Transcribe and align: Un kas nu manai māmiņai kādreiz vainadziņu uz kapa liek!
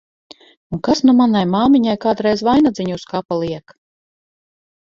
Un 0.75 0.79
kas 0.87 1.01
nu 1.09 1.13
manai 1.19 1.43
māmiņai 1.51 1.95
kādreiz 2.05 2.43
vainadziņu 2.49 2.99
uz 3.01 3.07
kapa 3.15 3.39
liek! 3.45 3.77